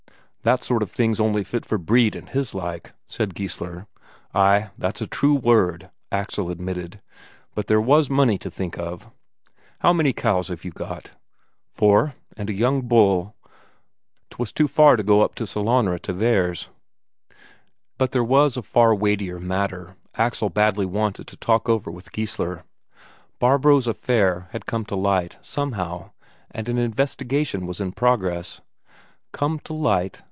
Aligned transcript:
"That 0.43 0.63
sort 0.63 0.81
of 0.81 0.89
thing's 0.91 1.19
only 1.19 1.43
fit 1.43 1.67
for 1.67 1.77
Brede 1.77 2.15
and 2.15 2.27
his 2.27 2.55
like," 2.55 2.93
said 3.07 3.35
Geissler. 3.35 3.85
"Ay, 4.33 4.71
that's 4.75 4.99
a 4.99 5.05
true 5.05 5.35
word," 5.35 5.91
Axel 6.11 6.49
admitted. 6.49 6.99
"But 7.53 7.67
there 7.67 7.79
was 7.79 8.07
the 8.07 8.15
money 8.15 8.39
to 8.39 8.49
think 8.49 8.75
of." 8.75 9.07
"How 9.81 9.93
many 9.93 10.13
cows 10.13 10.47
have 10.47 10.65
you 10.65 10.71
got?" 10.71 11.11
"Four. 11.69 12.15
And 12.35 12.49
a 12.49 12.53
young 12.53 12.81
bull. 12.87 13.35
'Twas 14.31 14.51
too 14.51 14.67
far 14.67 14.95
to 14.95 15.03
go 15.03 15.21
up 15.21 15.35
to 15.35 15.43
Sellanraa 15.45 15.99
to 16.01 16.11
theirs." 16.13 16.69
But 17.99 18.11
there 18.11 18.23
was 18.23 18.57
a 18.57 18.63
far 18.63 18.95
weightier 18.95 19.39
matter 19.39 19.95
Axel 20.15 20.49
badly 20.49 20.87
wanted 20.87 21.27
to 21.27 21.37
talk 21.37 21.69
over 21.69 21.91
with 21.91 22.11
Geissler; 22.11 22.63
Barbro's 23.37 23.85
affair 23.85 24.47
had 24.53 24.65
come 24.65 24.85
to 24.85 24.95
light, 24.95 25.37
somehow, 25.43 26.09
and 26.49 26.67
an 26.67 26.79
investigation 26.79 27.67
was 27.67 27.79
in 27.79 27.91
progress. 27.91 28.59
Come 29.33 29.59
to 29.59 29.73
light? 29.75 30.19